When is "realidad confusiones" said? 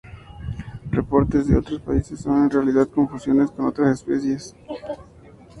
2.49-3.51